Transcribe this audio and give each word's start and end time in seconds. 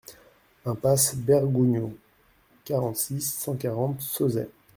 Impasse 0.65 1.15
Bergougnoux, 1.15 1.95
quarante-six, 2.65 3.21
cent 3.35 3.53
quarante 3.55 4.01
Sauzet 4.01 4.49